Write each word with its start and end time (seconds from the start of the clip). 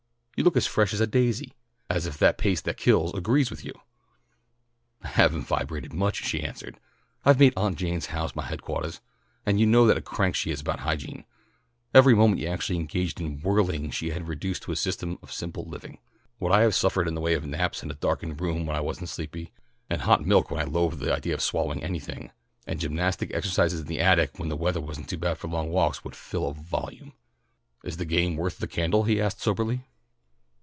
You 0.37 0.43
look 0.45 0.57
as 0.57 0.65
fresh 0.65 0.91
as 0.91 0.99
a 0.99 1.05
daisy; 1.05 1.53
as 1.87 2.07
if 2.07 2.17
the 2.17 2.33
pace 2.33 2.61
that 2.61 2.75
kills 2.77 3.13
agrees 3.13 3.51
with 3.51 3.63
you." 3.63 3.73
"I 5.03 5.09
haven't 5.09 5.43
vibrated 5.43 5.93
much," 5.93 6.25
she 6.25 6.41
answered. 6.41 6.79
"I've 7.23 7.37
made 7.39 7.53
Aunt 7.55 7.77
Jane's 7.77 8.07
house 8.07 8.35
my 8.35 8.45
headquartahs, 8.47 9.01
and 9.45 9.59
you 9.59 9.67
know 9.67 9.83
what 9.83 9.97
a 9.97 10.01
crank 10.01 10.33
she 10.33 10.49
is 10.49 10.59
about 10.61 10.79
hygiene. 10.79 11.25
Every 11.93 12.15
moment 12.15 12.41
not 12.41 12.49
actually 12.53 12.79
engaged 12.79 13.21
in 13.21 13.39
'whirling' 13.43 13.91
she 13.91 14.09
had 14.09 14.27
reduced 14.27 14.63
to 14.63 14.71
a 14.71 14.75
system 14.75 15.19
of 15.21 15.31
simple 15.31 15.63
living. 15.65 15.99
What 16.39 16.51
I 16.51 16.61
have 16.61 16.73
suffered 16.73 17.07
in 17.07 17.13
the 17.13 17.21
way 17.21 17.35
of 17.35 17.45
naps 17.45 17.83
in 17.83 17.91
a 17.91 17.93
darkened 17.93 18.41
room 18.41 18.65
when 18.65 18.75
I 18.75 18.81
wasn't 18.81 19.09
sleepy, 19.09 19.53
and 19.91 20.01
hot 20.01 20.25
milk 20.25 20.49
when 20.49 20.59
I 20.59 20.63
loathed 20.63 20.97
the 21.01 21.13
idea 21.13 21.35
of 21.35 21.43
swallowing 21.43 21.83
anything, 21.83 22.31
and 22.65 22.79
gymnastic 22.79 23.31
exercises 23.31 23.81
in 23.81 23.85
the 23.85 24.01
attic 24.01 24.39
when 24.39 24.49
the 24.49 24.57
weathah 24.57 24.81
was 24.83 24.97
too 25.05 25.19
bad 25.19 25.37
for 25.37 25.49
long 25.49 25.69
walks, 25.69 26.03
would 26.03 26.15
fill 26.15 26.47
a 26.47 26.55
volume." 26.55 27.13
"Is 27.83 27.97
the 27.97 28.05
game 28.05 28.37
worth 28.37 28.57
the 28.57 28.67
candle?" 28.67 29.03
he 29.03 29.21
asked 29.21 29.39
soberly. 29.39 29.85